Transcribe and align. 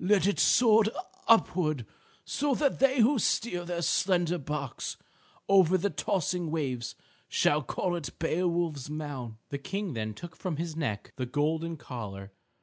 Let 0.00 0.26
it 0.26 0.40
soar 0.40 0.84
upward 1.28 1.84
so 2.24 2.54
that 2.54 2.78
they 2.78 3.00
who 3.00 3.18
steer 3.18 3.66
their 3.66 3.82
slender 3.82 4.38
barks 4.38 4.96
over 5.46 5.76
the 5.76 5.90
tossing 5.90 6.50
waves 6.50 6.94
shall 7.28 7.60
call 7.62 7.94
it 7.94 8.18
Beowulf's 8.18 8.88
mound." 8.88 9.34
The 9.50 9.58
King 9.58 9.92
then 9.92 10.14
took 10.14 10.36
from 10.36 10.56
his 10.56 10.74
neck 10.74 11.12
the 11.16 11.26
golden 11.26 11.76
collar. 11.76 12.32